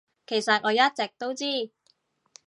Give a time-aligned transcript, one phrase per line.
[0.25, 1.43] 其實我一直都知